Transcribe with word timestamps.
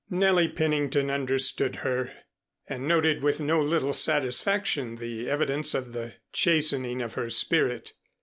Nellie 0.09 0.47
Pennington 0.49 1.11
understood 1.11 1.75
her, 1.85 2.11
and 2.67 2.87
noted 2.87 3.21
with 3.21 3.39
no 3.39 3.61
little 3.61 3.93
satisfaction 3.93 4.95
the 4.95 5.29
evidence 5.29 5.75
of 5.75 5.93
the 5.93 6.15
chastening 6.33 7.03
of 7.03 7.13
her 7.13 7.29
spirit. 7.29 7.93